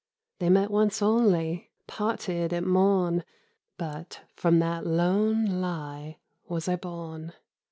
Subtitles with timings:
[0.39, 3.23] They met once only, Parted at morn—
[3.77, 6.17] But from that lone lie
[6.49, 7.33] Was I born.